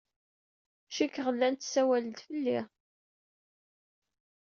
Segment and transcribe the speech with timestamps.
[0.95, 2.59] Cikkeɣ llant ssawalent fell-i.